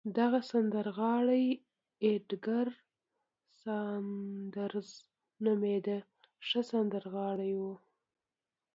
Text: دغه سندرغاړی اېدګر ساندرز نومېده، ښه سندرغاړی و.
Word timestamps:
دغه 0.19 0.39
سندرغاړی 0.51 1.45
اېدګر 2.05 2.67
ساندرز 3.61 4.89
نومېده، 5.43 5.97
ښه 6.47 6.61
سندرغاړی 6.71 7.51
و. 7.59 7.61